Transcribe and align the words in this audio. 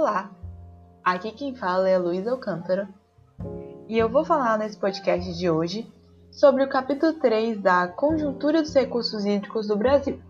Olá, 0.00 0.30
aqui 1.02 1.32
quem 1.32 1.56
fala 1.56 1.88
é 1.88 1.96
a 1.96 1.98
Luísa 1.98 2.30
Alcântara 2.30 2.88
e 3.88 3.98
eu 3.98 4.08
vou 4.08 4.24
falar 4.24 4.56
nesse 4.56 4.78
podcast 4.78 5.36
de 5.36 5.50
hoje 5.50 5.92
sobre 6.30 6.62
o 6.62 6.68
capítulo 6.68 7.14
3 7.14 7.60
da 7.60 7.88
Conjuntura 7.88 8.62
dos 8.62 8.72
Recursos 8.72 9.24
Hídricos 9.24 9.66
do 9.66 9.76
Brasil, 9.76 10.22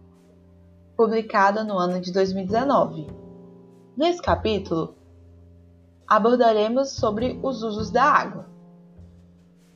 publicada 0.96 1.62
no 1.64 1.76
ano 1.76 2.00
de 2.00 2.10
2019. 2.14 3.08
Nesse 3.94 4.22
capítulo, 4.22 4.94
abordaremos 6.06 6.92
sobre 6.92 7.38
os 7.42 7.62
usos 7.62 7.90
da 7.90 8.04
água. 8.04 8.46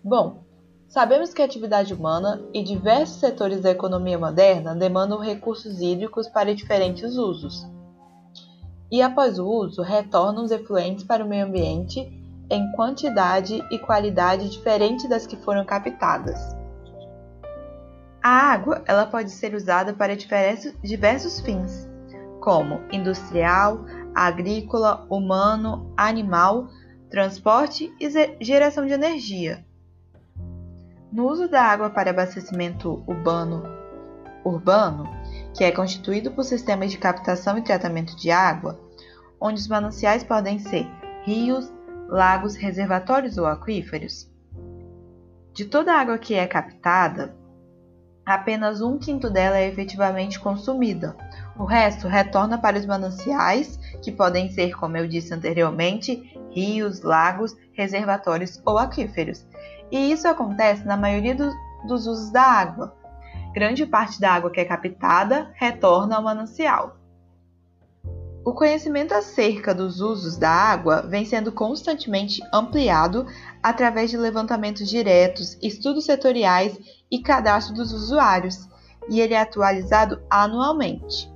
Bom, 0.03 0.43
sabemos 0.89 1.35
que 1.35 1.43
a 1.43 1.45
atividade 1.45 1.93
humana 1.93 2.43
e 2.55 2.65
diversos 2.65 3.21
setores 3.21 3.61
da 3.61 3.71
economia 3.71 4.19
moderna 4.19 4.75
demandam 4.75 5.19
recursos 5.19 5.83
hídricos 5.83 6.31
para 6.31 6.55
diferentes 6.55 7.15
usos 7.15 7.71
e, 8.93 9.01
após 9.01 9.39
o 9.39 9.49
uso, 9.49 9.81
retornam 9.81 10.45
os 10.45 10.51
efluentes 10.51 11.03
para 11.03 11.25
o 11.25 11.29
meio 11.29 11.47
ambiente 11.47 11.99
em 12.51 12.71
quantidade 12.73 13.65
e 13.71 13.79
qualidade 13.79 14.51
diferente 14.51 15.09
das 15.09 15.27
que 15.27 15.35
foram 15.37 15.65
captadas. 15.65 16.55
A 18.23 18.53
água 18.53 18.83
ela 18.87 19.07
pode 19.07 19.31
ser 19.31 19.55
usada 19.55 19.95
para 19.95 20.15
diversos 20.15 21.41
fins, 21.41 21.89
como 22.39 22.83
industrial, 22.93 23.87
agrícola, 24.15 25.07
humano, 25.09 25.91
animal, 25.97 26.69
transporte 27.09 27.91
e 27.99 28.45
geração 28.45 28.85
de 28.85 28.93
energia. 28.93 29.65
No 31.11 31.29
uso 31.29 31.49
da 31.49 31.63
água 31.63 31.89
para 31.89 32.11
abastecimento 32.11 33.03
urbano, 33.07 33.63
urbano 34.45 35.09
que 35.55 35.65
é 35.65 35.71
constituído 35.71 36.31
por 36.31 36.45
sistemas 36.45 36.91
de 36.91 36.99
captação 36.99 37.59
e 37.59 37.63
tratamento 37.63 38.17
de 38.17 38.31
água, 38.31 38.81
onde 39.41 39.61
os 39.61 39.69
mananciais 39.69 40.23
podem 40.23 40.59
ser 40.59 40.87
rios, 41.25 41.73
lagos, 42.09 42.55
reservatórios 42.55 43.39
ou 43.39 43.47
aquíferos. 43.47 44.31
De 45.53 45.65
toda 45.65 45.93
a 45.93 46.01
água 46.01 46.19
que 46.19 46.35
é 46.35 46.47
captada, 46.47 47.37
apenas 48.25 48.81
um 48.81 48.99
quinto 48.99 49.29
dela 49.29 49.59
é 49.59 49.69
efetivamente 49.69 50.41
consumida. 50.41 51.17
O 51.59 51.65
resto 51.65 52.09
retorna 52.09 52.57
para 52.57 52.79
os 52.79 52.87
mananciais, 52.87 53.79
que 54.03 54.11
podem 54.11 54.51
ser, 54.51 54.75
como 54.75 54.97
eu 54.97 55.07
disse 55.07 55.35
anteriormente, 55.35 56.39
rios, 56.51 57.03
lagos, 57.03 57.57
reservatórios 57.73 58.61
ou 58.65 58.79
aquíferos. 58.79 59.47
E 59.91 60.13
isso 60.13 60.27
acontece 60.27 60.87
na 60.87 60.97
maioria 60.97 61.35
do, 61.35 61.53
dos 61.87 62.07
usos 62.07 62.31
da 62.31 62.43
água, 62.43 62.97
grande 63.53 63.85
parte 63.87 64.21
da 64.21 64.33
água 64.33 64.51
que 64.51 64.61
é 64.61 64.65
captada 64.65 65.51
retorna 65.55 66.17
ao 66.17 66.23
manancial. 66.23 66.97
O 68.45 68.53
conhecimento 68.53 69.15
acerca 69.15 69.73
dos 69.73 70.01
usos 70.01 70.37
da 70.37 70.51
água 70.51 71.03
vem 71.03 71.25
sendo 71.25 71.53
constantemente 71.53 72.43
ampliado 72.53 73.25
através 73.63 74.11
de 74.11 74.17
levantamentos 74.17 74.89
diretos, 74.89 75.57
estudos 75.63 76.07
setoriais 76.07 76.77
e 77.09 77.21
cadastro 77.21 77.75
dos 77.75 77.93
usuários, 77.93 78.69
e 79.09 79.21
ele 79.21 79.35
é 79.35 79.41
atualizado 79.41 80.21
anualmente. 80.29 81.31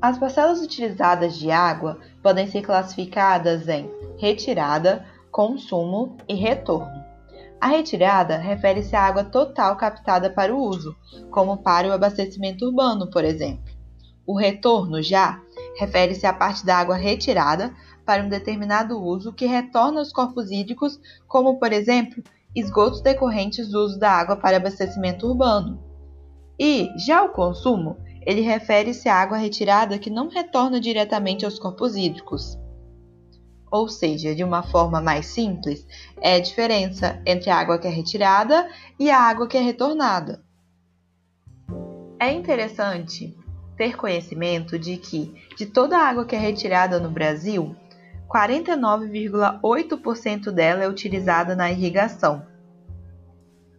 As 0.00 0.18
parcelas 0.18 0.62
utilizadas 0.62 1.36
de 1.36 1.50
água 1.50 1.98
podem 2.22 2.46
ser 2.46 2.62
classificadas 2.62 3.68
em 3.68 3.90
retirada, 4.18 5.04
consumo 5.30 6.16
e 6.26 6.34
retorno. 6.34 6.99
A 7.60 7.66
retirada 7.66 8.38
refere-se 8.38 8.96
à 8.96 9.02
água 9.02 9.22
total 9.22 9.76
captada 9.76 10.30
para 10.30 10.54
o 10.54 10.58
uso, 10.58 10.96
como 11.30 11.58
para 11.58 11.88
o 11.88 11.92
abastecimento 11.92 12.64
urbano, 12.64 13.10
por 13.10 13.22
exemplo. 13.22 13.74
O 14.26 14.34
retorno, 14.34 15.02
já, 15.02 15.42
refere-se 15.78 16.24
à 16.26 16.32
parte 16.32 16.64
da 16.64 16.78
água 16.78 16.96
retirada 16.96 17.74
para 18.06 18.22
um 18.22 18.30
determinado 18.30 18.98
uso 18.98 19.34
que 19.34 19.44
retorna 19.44 20.00
aos 20.00 20.10
corpos 20.10 20.50
hídricos, 20.50 20.98
como, 21.28 21.58
por 21.58 21.70
exemplo, 21.70 22.22
esgotos 22.56 23.02
decorrentes 23.02 23.68
do 23.68 23.84
uso 23.84 23.98
da 23.98 24.10
água 24.10 24.36
para 24.36 24.56
abastecimento 24.56 25.26
urbano. 25.26 25.78
E, 26.58 26.88
já 27.06 27.22
o 27.22 27.28
consumo, 27.28 27.98
ele 28.24 28.40
refere-se 28.40 29.06
à 29.06 29.16
água 29.16 29.36
retirada 29.36 29.98
que 29.98 30.08
não 30.08 30.28
retorna 30.30 30.80
diretamente 30.80 31.44
aos 31.44 31.58
corpos 31.58 31.94
hídricos 31.94 32.58
ou 33.70 33.88
seja, 33.88 34.34
de 34.34 34.42
uma 34.42 34.62
forma 34.62 34.98
mais 35.00 35.26
simples, 35.26 35.86
é 36.20 36.34
a 36.34 36.40
diferença 36.40 37.22
entre 37.24 37.50
a 37.50 37.56
água 37.56 37.78
que 37.78 37.86
é 37.86 37.90
retirada 37.90 38.68
e 38.98 39.08
a 39.10 39.20
água 39.20 39.46
que 39.46 39.56
é 39.56 39.60
retornada. 39.60 40.42
É 42.18 42.32
interessante 42.32 43.32
ter 43.76 43.96
conhecimento 43.96 44.76
de 44.78 44.96
que, 44.96 45.32
de 45.56 45.66
toda 45.66 45.96
a 45.96 46.08
água 46.08 46.26
que 46.26 46.34
é 46.34 46.38
retirada 46.38 46.98
no 46.98 47.10
Brasil, 47.10 47.76
49,8% 48.28 50.50
dela 50.50 50.82
é 50.84 50.88
utilizada 50.88 51.54
na 51.56 51.70
irrigação. 51.70 52.44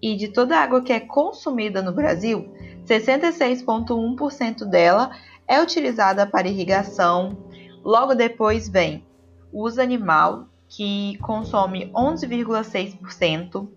E 0.02 0.16
de 0.16 0.30
toda 0.30 0.58
a 0.58 0.64
água 0.64 0.82
que 0.82 0.92
é 0.92 1.00
consumida 1.00 1.84
no 1.84 1.92
Brasil, 1.92 2.52
66,1% 2.86 4.66
dela 4.66 5.12
é 5.48 5.62
utilizada 5.62 6.26
para 6.26 6.48
irrigação. 6.48 7.38
Logo 7.84 8.16
depois 8.16 8.68
vem 8.68 9.06
uso 9.52 9.82
animal, 9.82 10.48
que 10.68 11.18
consome 11.20 11.92
11,6% 11.92 13.68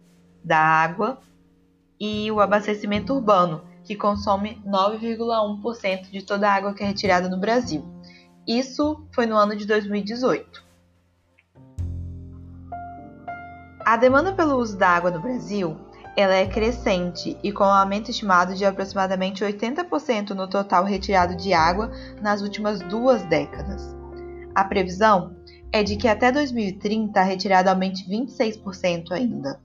da 0.43 0.59
água, 0.59 1.19
e 1.99 2.31
o 2.31 2.41
abastecimento 2.41 3.15
urbano, 3.15 3.63
que 3.85 3.95
consome 3.95 4.61
9,1% 4.67 6.11
de 6.11 6.23
toda 6.23 6.49
a 6.49 6.55
água 6.55 6.75
que 6.75 6.83
é 6.83 6.87
retirada 6.87 7.29
no 7.29 7.39
Brasil. 7.39 7.85
Isso 8.47 9.07
foi 9.13 9.27
no 9.27 9.37
ano 9.37 9.57
de 9.57 9.67
2018. 9.67 10.65
A 13.85 13.97
demanda 13.97 14.33
pelo 14.33 14.57
uso 14.57 14.79
da 14.79 14.89
água 14.89 15.11
no 15.11 15.21
Brasil 15.21 15.77
ela 16.17 16.35
é 16.35 16.47
crescente 16.47 17.37
e 17.43 17.51
com 17.51 17.65
um 17.65 17.67
aumento 17.67 18.11
estimado 18.11 18.55
de 18.55 18.65
aproximadamente 18.65 19.45
80% 19.45 20.31
no 20.31 20.49
total 20.49 20.85
retirado 20.85 21.35
de 21.35 21.53
água 21.53 21.91
nas 22.23 22.41
últimas 22.41 22.81
duas 22.81 23.23
décadas. 23.25 23.95
A 24.55 24.65
previsão 24.65 25.35
é 25.75 25.83
de 25.83 25.97
que 25.97 26.07
até 26.07 26.31
2030 26.31 27.19
a 27.19 27.25
retirada 27.25 27.69
aumente 27.69 28.09
26% 28.09 29.11
ainda. 29.11 29.59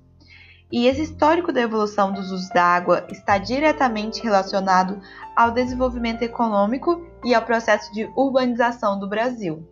E 0.71 0.87
esse 0.87 1.03
histórico 1.03 1.53
da 1.53 1.61
evolução 1.61 2.11
dos 2.11 2.31
usos 2.31 2.49
da 2.49 2.63
água 2.63 3.05
está 3.11 3.37
diretamente 3.37 4.19
relacionado 4.23 4.99
ao 5.35 5.51
desenvolvimento 5.51 6.23
econômico 6.23 7.05
e 7.23 7.35
ao 7.35 7.43
processo 7.43 7.93
de 7.93 8.09
urbanização 8.15 8.99
do 8.99 9.07
Brasil. 9.07 9.63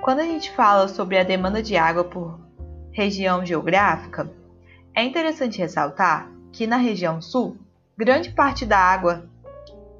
Quando 0.00 0.20
a 0.20 0.24
gente 0.24 0.50
fala 0.52 0.88
sobre 0.88 1.18
a 1.18 1.24
demanda 1.24 1.62
de 1.62 1.76
água 1.76 2.04
por 2.04 2.40
região 2.90 3.44
geográfica, 3.44 4.32
é 4.94 5.04
interessante 5.04 5.58
ressaltar 5.58 6.32
que 6.50 6.66
na 6.66 6.78
região 6.78 7.20
sul, 7.20 7.58
grande 7.98 8.30
parte 8.30 8.64
da 8.64 8.78
água 8.78 9.28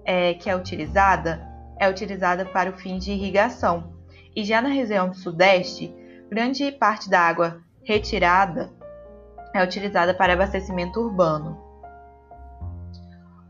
é, 0.06 0.32
que 0.32 0.48
é 0.48 0.56
utilizada 0.56 1.46
é 1.78 1.88
utilizada 1.88 2.46
para 2.46 2.70
o 2.70 2.74
fim 2.74 2.98
de 2.98 3.12
irrigação, 3.12 3.99
e 4.34 4.44
já 4.44 4.60
na 4.62 4.68
região 4.68 5.12
sudeste, 5.12 5.94
grande 6.28 6.70
parte 6.72 7.10
da 7.10 7.20
água 7.20 7.60
retirada 7.82 8.70
é 9.54 9.62
utilizada 9.62 10.14
para 10.14 10.32
abastecimento 10.32 11.00
urbano. 11.00 11.58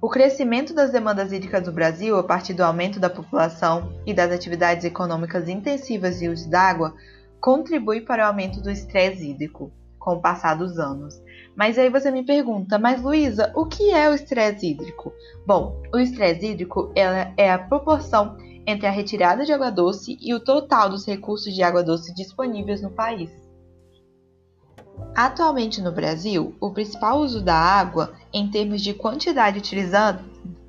O 0.00 0.08
crescimento 0.08 0.72
das 0.72 0.90
demandas 0.90 1.30
hídricas 1.30 1.64
do 1.64 1.72
Brasil 1.72 2.16
a 2.18 2.24
partir 2.24 2.54
do 2.54 2.64
aumento 2.64 2.98
da 2.98 3.10
população 3.10 3.92
e 4.06 4.14
das 4.14 4.32
atividades 4.32 4.84
econômicas 4.84 5.46
intensivas 5.46 6.18
de 6.18 6.28
uso 6.28 6.48
d'água 6.48 6.94
contribui 7.38 8.00
para 8.00 8.24
o 8.24 8.26
aumento 8.28 8.62
do 8.62 8.70
estresse 8.70 9.30
hídrico 9.30 9.70
com 9.98 10.14
o 10.14 10.20
passar 10.20 10.54
dos 10.54 10.78
anos. 10.78 11.22
Mas 11.54 11.78
aí 11.78 11.90
você 11.90 12.10
me 12.10 12.24
pergunta, 12.24 12.78
mas 12.78 13.02
Luísa, 13.02 13.52
o 13.54 13.66
que 13.66 13.90
é 13.90 14.08
o 14.08 14.14
estresse 14.14 14.70
hídrico? 14.70 15.12
Bom, 15.46 15.82
o 15.92 15.98
estresse 15.98 16.46
hídrico 16.46 16.90
é 17.36 17.52
a 17.52 17.58
proporção 17.58 18.38
entre 18.70 18.86
a 18.86 18.90
retirada 18.90 19.44
de 19.44 19.52
água 19.52 19.70
doce 19.70 20.16
e 20.20 20.32
o 20.32 20.40
total 20.40 20.88
dos 20.88 21.06
recursos 21.06 21.54
de 21.54 21.62
água 21.62 21.82
doce 21.82 22.14
disponíveis 22.14 22.80
no 22.80 22.90
país. 22.90 23.30
Atualmente 25.14 25.80
no 25.80 25.92
Brasil, 25.92 26.54
o 26.60 26.70
principal 26.70 27.18
uso 27.18 27.42
da 27.42 27.54
água, 27.54 28.12
em 28.32 28.50
termos 28.50 28.80
de 28.80 28.94
quantidade 28.94 29.60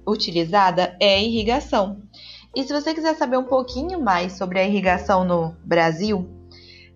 utilizada, 0.06 0.98
é 1.00 1.16
a 1.16 1.22
irrigação. 1.22 2.02
E 2.56 2.64
se 2.64 2.74
você 2.74 2.94
quiser 2.94 3.16
saber 3.16 3.38
um 3.38 3.46
pouquinho 3.46 4.02
mais 4.02 4.34
sobre 4.34 4.60
a 4.60 4.66
irrigação 4.66 5.24
no 5.24 5.56
Brasil, 5.64 6.28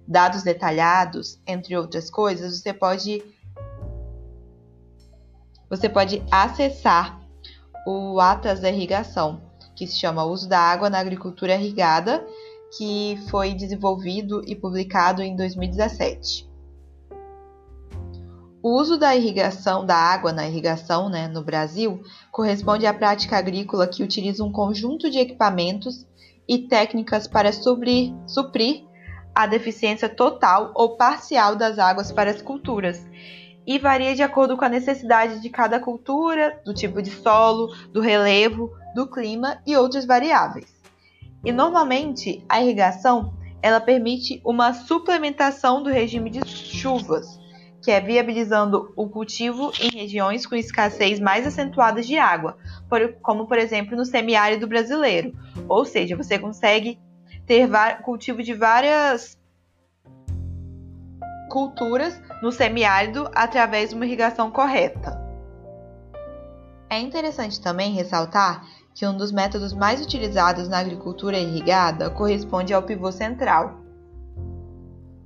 dados 0.08 0.44
detalhados, 0.44 1.40
entre 1.48 1.78
outras 1.78 2.10
coisas, 2.10 2.60
você 2.60 2.74
pode 2.74 3.24
você 5.70 5.90
pode 5.90 6.24
acessar 6.32 7.20
o 7.88 8.20
Atlas 8.20 8.60
da 8.60 8.70
Irrigação, 8.70 9.42
que 9.76 9.86
se 9.86 9.98
chama 9.98 10.26
Uso 10.26 10.48
da 10.48 10.60
Água 10.60 10.90
na 10.90 11.00
Agricultura 11.00 11.56
Irrigada, 11.56 12.26
que 12.78 13.20
foi 13.30 13.54
desenvolvido 13.54 14.42
e 14.48 14.56
publicado 14.56 15.22
em 15.22 15.36
2017. 15.36 16.50
O 18.64 18.80
uso 18.80 18.98
da 18.98 19.16
irrigação 19.16 19.86
da 19.86 19.96
água 19.96 20.34
na 20.34 20.48
irrigação 20.48 21.08
né, 21.08 21.28
no 21.28 21.44
Brasil 21.44 22.02
corresponde 22.32 22.88
à 22.88 22.94
prática 22.94 23.38
agrícola 23.38 23.88
que 23.88 24.02
utiliza 24.02 24.44
um 24.44 24.52
conjunto 24.52 25.08
de 25.08 25.20
equipamentos 25.20 26.08
e 26.48 26.58
técnicas 26.68 27.28
para 27.28 27.54
suprir, 27.54 28.12
suprir 28.26 28.84
a 29.36 29.46
deficiência 29.46 30.10
total 30.10 30.72
ou 30.74 30.98
parcial 30.98 31.56
das 31.56 31.78
águas 31.78 32.12
para 32.12 32.32
as 32.32 32.42
culturas 32.42 33.06
e 33.66 33.80
varia 33.80 34.16
de 34.16 34.22
acordo 34.22 34.56
com 34.56 34.66
a 34.66 34.70
necessidade 34.70 35.42
de 35.42 35.50
cada 35.50 35.80
cultura, 35.80 36.62
do 36.64 36.74
tipo 36.74 37.02
de 37.02 37.10
solo, 37.10 37.74
do 37.92 38.02
relevo, 38.02 38.72
do 38.94 39.08
clima 39.08 39.62
e 39.66 39.76
outras 39.76 40.06
variáveis. 40.06 40.74
E 41.44 41.52
normalmente 41.52 42.44
a 42.48 42.62
irrigação 42.62 43.34
ela 43.62 43.82
permite 43.82 44.42
uma 44.46 44.74
suplementação 44.74 45.82
do 45.82 45.90
regime 45.90 46.30
de 46.30 46.48
chuvas, 46.48 47.40
que 47.82 47.92
é 47.92 48.00
viabilizando 48.00 48.94
o 48.96 49.10
cultivo 49.10 49.72
em 49.80 49.90
regiões 49.90 50.46
com 50.46 50.56
escassez 50.56 51.20
mais 51.20 51.46
acentuadas 51.46 52.06
de 52.08 52.18
água, 52.18 52.58
como 53.22 53.48
por 53.48 53.58
exemplo 53.58 53.96
no 53.96 54.06
semiárido 54.06 54.68
brasileiro. 54.68 55.34
Ou 55.68 55.86
seja, 55.86 56.16
você 56.16 56.38
consegue 56.38 57.00
ter 57.46 57.70
cultivo 58.04 58.42
de 58.42 58.54
várias 58.54 59.38
culturas 61.56 62.22
no 62.42 62.52
semiárido 62.52 63.30
através 63.34 63.90
de 63.90 63.96
uma 63.96 64.06
irrigação 64.06 64.52
correta. 64.52 65.18
É 66.90 67.00
interessante 67.00 67.62
também 67.62 67.94
ressaltar 67.94 68.66
que 68.94 69.08
um 69.08 69.16
dos 69.16 69.32
métodos 69.32 69.72
mais 69.72 70.02
utilizados 70.02 70.68
na 70.68 70.80
agricultura 70.80 71.38
irrigada 71.38 72.10
corresponde 72.10 72.74
ao 72.74 72.84
pivô 72.84 73.10
central. 73.10 73.74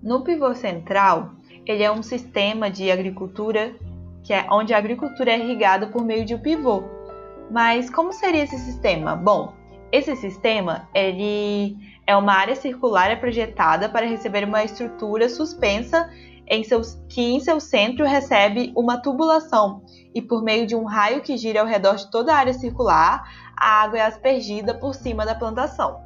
No 0.04 0.24
pivô 0.24 0.54
central, 0.54 1.32
ele 1.66 1.82
é 1.82 1.92
um 1.92 2.04
sistema 2.04 2.70
de 2.70 2.92
agricultura 2.92 3.74
que 4.22 4.32
é 4.32 4.46
onde 4.52 4.72
a 4.72 4.78
agricultura 4.78 5.32
é 5.32 5.40
irrigada 5.40 5.88
por 5.88 6.06
meio 6.06 6.26
de 6.26 6.36
um 6.36 6.40
pivô. 6.40 6.84
Mas 7.50 7.90
como 7.90 8.14
seria 8.14 8.44
esse 8.44 8.60
sistema? 8.60 9.16
Bom, 9.16 9.52
esse 9.92 10.16
sistema 10.16 10.88
ele 10.94 11.78
é 12.06 12.16
uma 12.16 12.34
área 12.34 12.56
circular 12.56 13.20
projetada 13.20 13.90
para 13.90 14.06
receber 14.06 14.44
uma 14.44 14.64
estrutura 14.64 15.30
suspensa 15.30 16.10
em 16.48 16.64
que 17.08 17.22
em 17.22 17.40
seu 17.40 17.60
centro 17.60 18.06
recebe 18.06 18.74
uma 18.76 18.98
tubulação 18.98 19.84
e 20.14 20.22
por 20.22 20.44
meio 20.44 20.66
de 20.66 20.76
um 20.76 20.84
raio 20.84 21.22
que 21.22 21.38
gira 21.38 21.62
ao 21.62 21.68
redor 21.68 21.96
de 21.96 22.10
toda 22.10 22.34
a 22.34 22.38
área 22.38 22.54
circular, 22.54 23.24
a 23.56 23.84
água 23.84 24.00
é 24.00 24.02
aspergida 24.02 24.74
por 24.74 24.96
cima 24.96 25.26
da 25.26 25.36
plantação. 25.36 26.02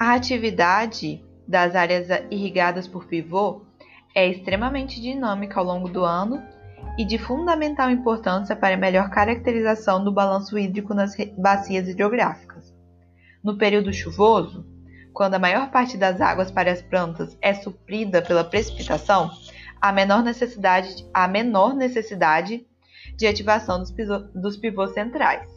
A 0.00 0.14
atividade 0.14 1.22
das 1.46 1.74
áreas 1.74 2.08
irrigadas 2.30 2.88
por 2.88 3.04
pivô 3.04 3.62
é 4.14 4.26
extremamente 4.26 5.00
dinâmica 5.00 5.60
ao 5.60 5.66
longo 5.66 5.88
do 5.88 6.04
ano 6.04 6.42
e 6.98 7.04
de 7.04 7.16
fundamental 7.16 7.88
importância 7.88 8.56
para 8.56 8.74
a 8.74 8.78
melhor 8.78 9.08
caracterização 9.08 10.02
do 10.02 10.12
balanço 10.12 10.58
hídrico 10.58 10.92
nas 10.92 11.14
bacias 11.38 11.86
hidrográficas. 11.86 12.74
No 13.42 13.56
período 13.56 13.92
chuvoso, 13.92 14.66
quando 15.12 15.34
a 15.34 15.38
maior 15.38 15.70
parte 15.70 15.96
das 15.96 16.20
águas 16.20 16.50
para 16.50 16.72
as 16.72 16.82
plantas 16.82 17.38
é 17.40 17.54
suprida 17.54 18.20
pela 18.20 18.42
precipitação, 18.42 19.30
há 19.80 19.92
menor 19.92 20.24
necessidade, 20.24 21.08
há 21.14 21.28
menor 21.28 21.72
necessidade 21.72 22.66
de 23.16 23.26
ativação 23.28 23.78
dos, 23.78 23.94
dos 24.34 24.56
pivôs 24.56 24.92
centrais. 24.92 25.48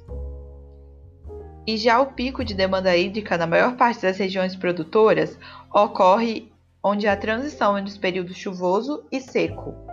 E 1.65 1.75
já 1.75 1.99
o 1.99 2.13
pico 2.13 2.45
de 2.45 2.53
demanda 2.53 2.95
hídrica 2.95 3.35
na 3.35 3.47
maior 3.47 3.75
parte 3.75 4.03
das 4.03 4.17
regiões 4.17 4.55
produtoras 4.55 5.37
ocorre 5.73 6.51
onde 6.83 7.07
há 7.07 7.15
transição 7.15 7.77
entre 7.77 7.91
os 7.91 7.97
períodos 7.97 8.35
chuvoso 8.35 9.05
e 9.11 9.19
seco. 9.19 9.90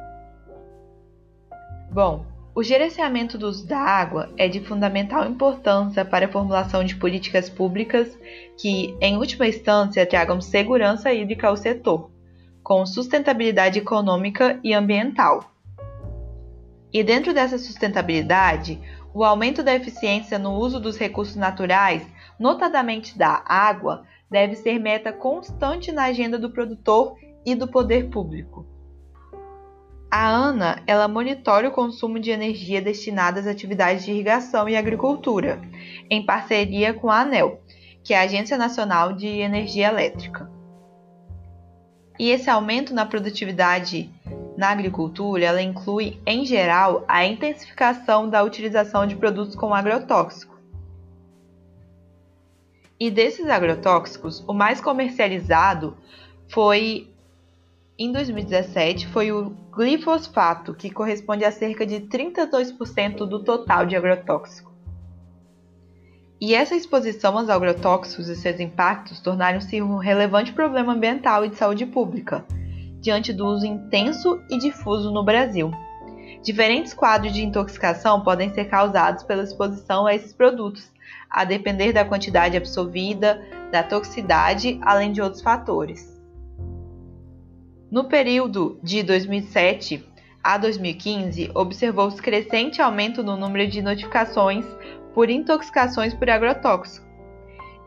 Bom, 1.98 2.24
o 2.54 2.62
gerenciamento 2.62 3.36
do 3.36 3.48
uso 3.48 3.66
da 3.66 3.80
água 3.80 4.32
é 4.36 4.46
de 4.46 4.60
fundamental 4.60 5.28
importância 5.28 6.04
para 6.04 6.26
a 6.26 6.28
formulação 6.28 6.84
de 6.84 6.94
políticas 6.94 7.50
públicas 7.50 8.16
que, 8.56 8.96
em 9.00 9.16
última 9.16 9.48
instância, 9.48 10.06
tragam 10.06 10.40
segurança 10.40 11.12
hídrica 11.12 11.48
ao 11.48 11.56
setor, 11.56 12.08
com 12.62 12.86
sustentabilidade 12.86 13.80
econômica 13.80 14.60
e 14.62 14.72
ambiental. 14.72 15.52
E 16.92 17.02
dentro 17.02 17.34
dessa 17.34 17.58
sustentabilidade, 17.58 18.80
o 19.12 19.24
aumento 19.24 19.60
da 19.60 19.74
eficiência 19.74 20.38
no 20.38 20.52
uso 20.52 20.78
dos 20.78 20.96
recursos 20.96 21.34
naturais, 21.34 22.06
notadamente 22.38 23.18
da 23.18 23.42
água, 23.44 24.04
deve 24.30 24.54
ser 24.54 24.78
meta 24.78 25.12
constante 25.12 25.90
na 25.90 26.04
agenda 26.04 26.38
do 26.38 26.48
produtor 26.48 27.16
e 27.44 27.56
do 27.56 27.66
poder 27.66 28.08
público. 28.08 28.77
A 30.10 30.26
ANA 30.26 30.82
ela 30.86 31.06
monitora 31.06 31.68
o 31.68 31.72
consumo 31.72 32.18
de 32.18 32.30
energia 32.30 32.80
destinada 32.80 33.40
às 33.40 33.46
atividades 33.46 34.04
de 34.04 34.10
irrigação 34.10 34.66
e 34.68 34.74
agricultura, 34.74 35.60
em 36.08 36.24
parceria 36.24 36.94
com 36.94 37.10
a 37.10 37.20
ANEL, 37.20 37.60
que 38.02 38.14
é 38.14 38.18
a 38.18 38.22
Agência 38.22 38.56
Nacional 38.56 39.12
de 39.12 39.26
Energia 39.26 39.88
Elétrica. 39.88 40.50
E 42.18 42.30
esse 42.30 42.48
aumento 42.48 42.94
na 42.94 43.04
produtividade 43.04 44.10
na 44.56 44.70
agricultura, 44.70 45.44
ela 45.44 45.62
inclui, 45.62 46.18
em 46.26 46.44
geral, 46.44 47.04
a 47.06 47.24
intensificação 47.24 48.28
da 48.28 48.42
utilização 48.42 49.06
de 49.06 49.14
produtos 49.14 49.54
com 49.54 49.72
agrotóxico. 49.72 50.58
E 52.98 53.08
desses 53.08 53.48
agrotóxicos, 53.48 54.42
o 54.48 54.52
mais 54.52 54.80
comercializado 54.80 55.96
foi 56.48 57.08
em 57.98 58.12
2017 58.12 59.08
foi 59.08 59.32
o 59.32 59.50
glifosfato, 59.72 60.72
que 60.72 60.88
corresponde 60.88 61.44
a 61.44 61.50
cerca 61.50 61.84
de 61.84 62.02
32% 62.02 63.26
do 63.26 63.42
total 63.42 63.86
de 63.86 63.96
agrotóxico. 63.96 64.72
E 66.40 66.54
essa 66.54 66.76
exposição 66.76 67.36
aos 67.36 67.50
agrotóxicos 67.50 68.28
e 68.28 68.36
seus 68.36 68.60
impactos 68.60 69.18
tornaram-se 69.18 69.82
um 69.82 69.96
relevante 69.96 70.52
problema 70.52 70.92
ambiental 70.92 71.44
e 71.44 71.48
de 71.48 71.56
saúde 71.56 71.84
pública, 71.86 72.46
diante 73.00 73.32
do 73.32 73.44
uso 73.44 73.66
intenso 73.66 74.40
e 74.48 74.56
difuso 74.56 75.10
no 75.10 75.24
Brasil. 75.24 75.72
Diferentes 76.44 76.94
quadros 76.94 77.32
de 77.32 77.42
intoxicação 77.42 78.22
podem 78.22 78.54
ser 78.54 78.66
causados 78.66 79.24
pela 79.24 79.42
exposição 79.42 80.06
a 80.06 80.14
esses 80.14 80.32
produtos, 80.32 80.92
a 81.28 81.44
depender 81.44 81.92
da 81.92 82.04
quantidade 82.04 82.56
absorvida, 82.56 83.42
da 83.72 83.82
toxicidade, 83.82 84.78
além 84.82 85.10
de 85.10 85.20
outros 85.20 85.42
fatores. 85.42 86.17
No 87.90 88.04
período 88.04 88.78
de 88.82 89.02
2007 89.02 90.06
a 90.44 90.58
2015, 90.58 91.50
observou-se 91.54 92.20
crescente 92.20 92.82
aumento 92.82 93.22
no 93.22 93.34
número 93.34 93.70
de 93.70 93.80
notificações 93.80 94.66
por 95.14 95.30
intoxicações 95.30 96.12
por 96.12 96.28
agrotóxico. 96.28 97.06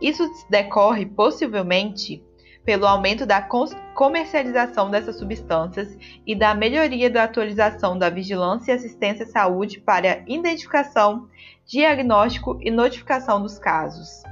Isso 0.02 0.28
decorre 0.50 1.06
possivelmente 1.06 2.24
pelo 2.66 2.88
aumento 2.88 3.28
da 3.28 3.48
comercialização 3.94 4.90
dessas 4.90 5.20
substâncias 5.20 5.96
e 6.26 6.36
da 6.36 6.56
melhoria 6.56 7.10
da 7.10 7.24
atualização 7.24 7.96
da 7.96 8.10
vigilância 8.10 8.72
e 8.72 8.76
assistência 8.76 9.26
à 9.26 9.30
saúde 9.30 9.80
para 9.80 10.24
identificação, 10.28 11.28
diagnóstico 11.66 12.58
e 12.62 12.72
notificação 12.72 13.40
dos 13.40 13.60
casos. 13.60 14.24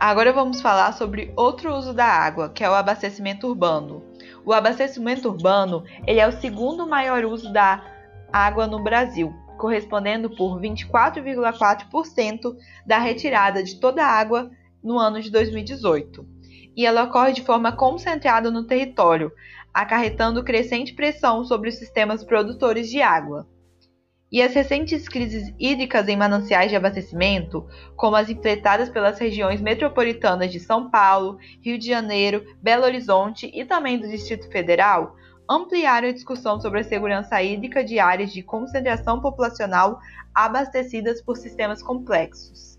Agora 0.00 0.32
vamos 0.32 0.62
falar 0.62 0.92
sobre 0.94 1.30
outro 1.36 1.74
uso 1.74 1.92
da 1.92 2.06
água, 2.06 2.48
que 2.48 2.64
é 2.64 2.70
o 2.70 2.72
abastecimento 2.72 3.46
urbano. 3.46 4.02
O 4.46 4.54
abastecimento 4.54 5.28
urbano 5.28 5.84
ele 6.06 6.18
é 6.18 6.26
o 6.26 6.32
segundo 6.32 6.88
maior 6.88 7.22
uso 7.26 7.52
da 7.52 7.84
água 8.32 8.66
no 8.66 8.82
Brasil, 8.82 9.30
correspondendo 9.58 10.30
por 10.30 10.58
24,4% 10.58 12.56
da 12.86 12.96
retirada 12.96 13.62
de 13.62 13.78
toda 13.78 14.02
a 14.02 14.08
água 14.10 14.50
no 14.82 14.98
ano 14.98 15.20
de 15.20 15.30
2018. 15.30 16.26
E 16.74 16.86
ela 16.86 17.04
ocorre 17.04 17.34
de 17.34 17.42
forma 17.42 17.70
concentrada 17.70 18.50
no 18.50 18.64
território, 18.64 19.30
acarretando 19.74 20.42
crescente 20.42 20.94
pressão 20.94 21.44
sobre 21.44 21.68
os 21.68 21.74
sistemas 21.74 22.24
produtores 22.24 22.88
de 22.88 23.02
água. 23.02 23.46
E 24.32 24.40
as 24.40 24.54
recentes 24.54 25.08
crises 25.08 25.52
hídricas 25.58 26.06
em 26.06 26.16
mananciais 26.16 26.70
de 26.70 26.76
abastecimento, 26.76 27.66
como 27.96 28.14
as 28.14 28.30
enfrentadas 28.30 28.88
pelas 28.88 29.18
regiões 29.18 29.60
metropolitanas 29.60 30.52
de 30.52 30.60
São 30.60 30.88
Paulo, 30.88 31.38
Rio 31.60 31.76
de 31.76 31.88
Janeiro, 31.88 32.44
Belo 32.62 32.84
Horizonte 32.84 33.50
e 33.52 33.64
também 33.64 33.98
do 33.98 34.08
Distrito 34.08 34.48
Federal, 34.48 35.16
ampliaram 35.50 36.08
a 36.08 36.12
discussão 36.12 36.60
sobre 36.60 36.78
a 36.78 36.84
segurança 36.84 37.42
hídrica 37.42 37.82
de 37.82 37.98
áreas 37.98 38.32
de 38.32 38.40
concentração 38.40 39.20
populacional 39.20 39.98
abastecidas 40.32 41.20
por 41.20 41.36
sistemas 41.36 41.82
complexos. 41.82 42.78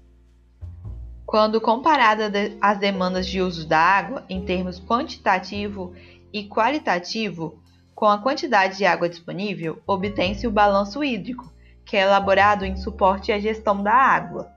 Quando 1.25 1.59
comparada 1.59 2.31
às 2.61 2.79
demandas 2.79 3.27
de 3.27 3.41
uso 3.41 3.67
da 3.67 3.77
água 3.77 4.25
em 4.29 4.45
termos 4.45 4.79
quantitativo 4.79 5.93
e 6.31 6.47
qualitativo, 6.47 7.61
com 7.95 8.05
a 8.05 8.17
quantidade 8.17 8.77
de 8.77 8.85
água 8.85 9.09
disponível, 9.09 9.81
obtém-se 9.85 10.47
o 10.47 10.51
balanço 10.51 11.03
hídrico, 11.03 11.51
que 11.85 11.97
é 11.97 12.01
elaborado 12.01 12.65
em 12.65 12.75
suporte 12.75 13.31
à 13.31 13.39
gestão 13.39 13.81
da 13.83 13.93
água. 13.93 14.51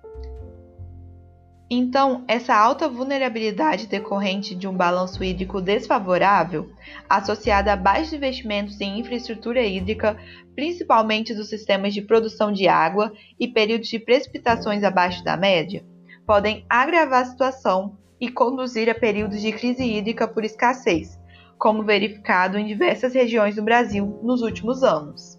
Então, 1.71 2.25
essa 2.29 2.55
alta 2.55 2.88
vulnerabilidade 2.88 3.87
decorrente 3.87 4.55
de 4.55 4.69
um 4.69 4.76
balanço 4.76 5.25
hídrico 5.25 5.61
desfavorável, 5.61 6.71
associada 7.09 7.73
a 7.73 7.76
baixos 7.76 8.12
investimentos 8.12 8.81
em 8.81 9.00
infraestrutura 9.00 9.62
hídrica, 9.62 10.17
principalmente 10.55 11.35
dos 11.35 11.49
sistemas 11.49 11.95
de 11.95 12.03
produção 12.03 12.53
de 12.53 12.69
água 12.69 13.12
e 13.41 13.49
períodos 13.49 13.88
de 13.88 13.99
precipitações 13.99 14.85
abaixo 14.85 15.25
da 15.25 15.37
média, 15.37 15.85
podem 16.26 16.64
agravar 16.69 17.23
a 17.23 17.26
situação 17.26 17.97
e 18.21 18.31
conduzir 18.31 18.88
a 18.88 18.95
períodos 18.95 19.41
de 19.41 19.50
crise 19.50 19.85
hídrica 19.85 20.29
por 20.29 20.45
escassez, 20.45 21.19
como 21.58 21.82
verificado 21.82 22.58
em 22.58 22.66
diversas 22.66 23.14
regiões 23.14 23.56
do 23.56 23.62
Brasil 23.62 24.18
nos 24.23 24.42
últimos 24.42 24.82
anos. 24.82 25.38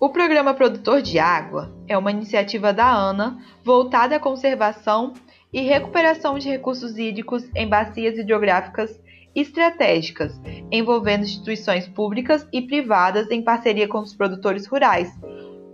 O 0.00 0.10
Programa 0.10 0.54
Produtor 0.54 1.02
de 1.02 1.18
Água 1.18 1.74
é 1.88 1.98
uma 1.98 2.12
iniciativa 2.12 2.72
da 2.72 2.88
ANA 2.88 3.36
voltada 3.64 4.14
à 4.14 4.20
conservação 4.20 5.12
e 5.52 5.62
recuperação 5.62 6.38
de 6.38 6.48
recursos 6.48 6.96
hídricos 6.96 7.44
em 7.52 7.68
bacias 7.68 8.16
hidrográficas 8.16 9.00
estratégicas, 9.34 10.40
envolvendo 10.70 11.24
instituições 11.24 11.88
públicas 11.88 12.46
e 12.52 12.62
privadas 12.62 13.28
em 13.30 13.42
parceria 13.42 13.88
com 13.88 13.98
os 13.98 14.14
produtores 14.14 14.66
rurais, 14.66 15.12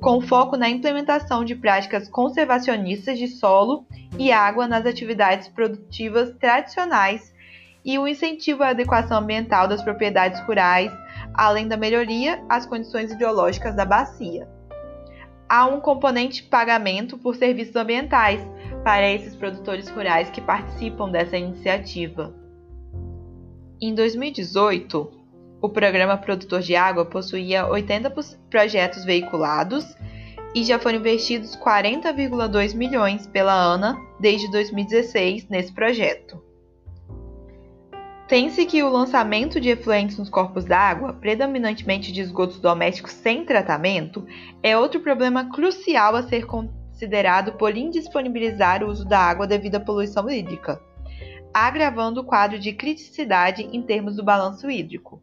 com 0.00 0.20
foco 0.22 0.56
na 0.56 0.70
implementação 0.70 1.44
de 1.44 1.54
práticas 1.54 2.08
conservacionistas 2.08 3.18
de 3.18 3.28
solo 3.28 3.86
e 4.18 4.32
água 4.32 4.66
nas 4.66 4.86
atividades 4.86 5.48
produtivas 5.48 6.34
tradicionais 6.38 7.33
e 7.84 7.98
o 7.98 8.08
incentivo 8.08 8.62
à 8.62 8.68
adequação 8.68 9.18
ambiental 9.18 9.68
das 9.68 9.82
propriedades 9.82 10.40
rurais, 10.46 10.90
além 11.34 11.68
da 11.68 11.76
melhoria 11.76 12.42
às 12.48 12.64
condições 12.64 13.12
ideológicas 13.12 13.74
da 13.74 13.84
bacia. 13.84 14.48
Há 15.48 15.66
um 15.66 15.80
componente 15.80 16.42
de 16.42 16.48
pagamento 16.48 17.18
por 17.18 17.36
serviços 17.36 17.76
ambientais 17.76 18.40
para 18.82 19.10
esses 19.10 19.36
produtores 19.36 19.88
rurais 19.90 20.30
que 20.30 20.40
participam 20.40 21.10
dessa 21.10 21.36
iniciativa. 21.36 22.34
Em 23.80 23.94
2018, 23.94 25.10
o 25.60 25.68
programa 25.68 26.16
Produtor 26.16 26.60
de 26.60 26.74
Água 26.74 27.04
possuía 27.04 27.66
80 27.66 28.12
projetos 28.48 29.04
veiculados 29.04 29.96
e 30.54 30.62
já 30.62 30.78
foram 30.78 30.98
investidos 30.98 31.56
40,2 31.56 32.74
milhões 32.74 33.26
pela 33.26 33.52
ANA 33.52 33.98
desde 34.20 34.50
2016 34.50 35.48
nesse 35.48 35.72
projeto. 35.72 36.53
Tem-se 38.28 38.64
que 38.64 38.82
o 38.82 38.88
lançamento 38.88 39.60
de 39.60 39.68
efluentes 39.68 40.18
nos 40.18 40.30
corpos 40.30 40.64
d'água, 40.64 41.12
predominantemente 41.12 42.10
de 42.10 42.22
esgotos 42.22 42.58
domésticos 42.58 43.12
sem 43.12 43.44
tratamento, 43.44 44.26
é 44.62 44.76
outro 44.76 45.00
problema 45.00 45.50
crucial 45.50 46.16
a 46.16 46.22
ser 46.22 46.46
considerado 46.46 47.52
por 47.52 47.76
indisponibilizar 47.76 48.82
o 48.82 48.88
uso 48.88 49.04
da 49.04 49.18
água 49.18 49.46
devido 49.46 49.76
à 49.76 49.80
poluição 49.80 50.28
hídrica 50.30 50.80
agravando 51.54 52.20
o 52.20 52.24
quadro 52.24 52.58
de 52.58 52.72
criticidade 52.72 53.62
em 53.72 53.80
termos 53.80 54.16
do 54.16 54.24
balanço 54.24 54.68
hídrico. 54.68 55.22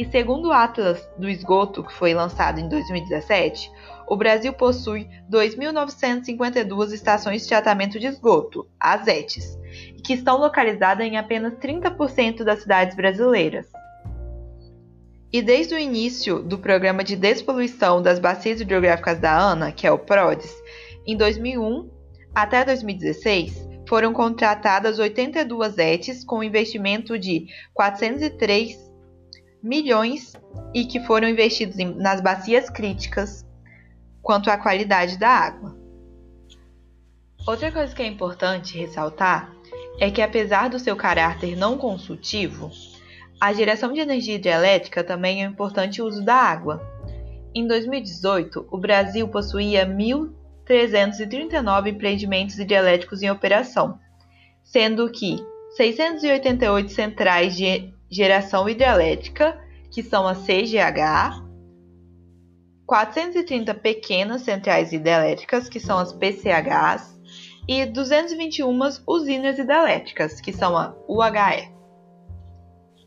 E 0.00 0.04
segundo 0.06 0.48
o 0.48 0.52
Atlas 0.52 1.06
do 1.18 1.28
Esgoto, 1.28 1.84
que 1.84 1.92
foi 1.92 2.14
lançado 2.14 2.58
em 2.58 2.66
2017, 2.70 3.70
o 4.08 4.16
Brasil 4.16 4.50
possui 4.50 5.06
2.952 5.30 6.92
estações 6.94 7.42
de 7.42 7.48
tratamento 7.48 8.00
de 8.00 8.06
esgoto, 8.06 8.66
as 8.80 9.06
ETs, 9.06 9.58
que 10.02 10.14
estão 10.14 10.38
localizadas 10.38 11.06
em 11.06 11.18
apenas 11.18 11.52
30% 11.58 12.44
das 12.44 12.62
cidades 12.62 12.96
brasileiras. 12.96 13.66
E 15.30 15.42
desde 15.42 15.74
o 15.74 15.78
início 15.78 16.42
do 16.42 16.56
Programa 16.56 17.04
de 17.04 17.14
Despoluição 17.14 18.00
das 18.00 18.18
Bacias 18.18 18.58
Hidrográficas 18.58 19.20
da 19.20 19.38
ANA, 19.38 19.70
que 19.70 19.86
é 19.86 19.92
o 19.92 19.98
PRODES, 19.98 20.50
em 21.06 21.14
2001 21.14 21.90
até 22.34 22.64
2016, 22.64 23.68
foram 23.86 24.14
contratadas 24.14 24.98
82 24.98 25.76
ETs 25.76 26.24
com 26.24 26.42
investimento 26.42 27.18
de 27.18 27.48
403 27.74 28.89
milhões 29.62 30.32
e 30.74 30.84
que 30.84 31.00
foram 31.00 31.28
investidos 31.28 31.78
em, 31.78 31.94
nas 31.94 32.20
bacias 32.20 32.68
críticas 32.70 33.46
quanto 34.22 34.50
à 34.50 34.56
qualidade 34.56 35.18
da 35.18 35.28
água. 35.28 35.76
Outra 37.46 37.72
coisa 37.72 37.94
que 37.94 38.02
é 38.02 38.06
importante 38.06 38.78
ressaltar 38.78 39.52
é 39.98 40.10
que, 40.10 40.22
apesar 40.22 40.68
do 40.68 40.78
seu 40.78 40.94
caráter 40.94 41.56
não 41.56 41.78
consultivo, 41.78 42.70
a 43.40 43.52
geração 43.52 43.92
de 43.92 44.00
energia 44.00 44.34
hidrelétrica 44.34 45.02
também 45.02 45.42
é 45.42 45.48
um 45.48 45.52
importante 45.52 46.02
uso 46.02 46.22
da 46.22 46.34
água. 46.34 46.80
Em 47.54 47.66
2018, 47.66 48.68
o 48.70 48.78
Brasil 48.78 49.26
possuía 49.28 49.86
1.000 49.86 50.40
339 50.70 51.90
empreendimentos 51.90 52.56
hidrelétricos 52.56 53.22
em 53.22 53.28
operação, 53.28 53.98
sendo 54.62 55.10
que 55.10 55.44
688 55.70 56.92
centrais 56.92 57.56
de 57.56 57.92
geração 58.10 58.68
hidrelétrica, 58.68 59.58
que 59.90 60.02
são 60.02 60.26
as 60.26 60.38
CGH, 60.38 61.44
430 62.86 63.74
pequenas 63.74 64.42
centrais 64.42 64.92
hidrelétricas, 64.92 65.68
que 65.68 65.78
são 65.78 65.98
as 65.98 66.12
PCHs, 66.12 67.18
e 67.68 67.86
221 67.86 68.78
usinas 69.06 69.58
hidrelétricas, 69.58 70.40
que 70.40 70.52
são 70.52 70.76
a 70.76 70.94
UHE. 71.08 71.70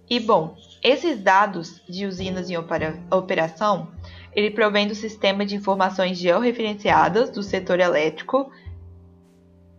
E 0.10 0.20
bom, 0.20 0.56
esses 0.82 1.22
dados 1.22 1.82
de 1.90 2.06
usinas 2.06 2.50
em 2.50 2.58
operação 2.58 3.92
ele 4.36 4.52
provém 4.52 4.88
do 4.88 4.96
Sistema 4.96 5.46
de 5.46 5.56
Informações 5.56 6.18
Georreferenciadas 6.18 7.30
do 7.30 7.44
Setor 7.44 7.80
Elétrico 7.80 8.52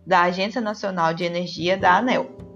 da 0.05 0.23
Agência 0.23 0.61
Nacional 0.61 1.13
de 1.13 1.23
Energia 1.23 1.77
da 1.77 1.97
ANEL. 1.97 2.54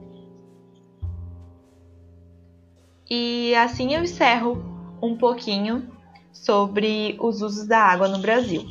E 3.10 3.56
assim 3.56 3.96
eu 3.96 4.04
encerro 4.04 4.64
um 5.02 5.18
pouquinho 5.18 5.90
sobre 6.32 7.18
os 7.20 7.42
usos 7.42 7.68
da 7.68 7.80
água 7.80 8.08
no 8.08 8.20
Brasil. 8.20 8.64